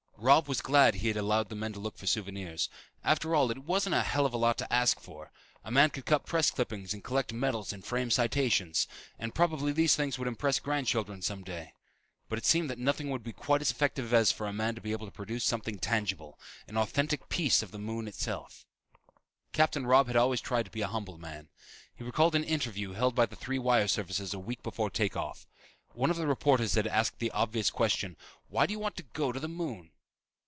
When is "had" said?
1.07-1.17, 20.05-20.15, 26.75-26.85